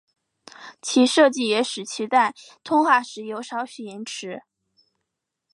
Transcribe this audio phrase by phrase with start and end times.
[0.81, 4.41] 其设计也使其在通话时有少许延迟。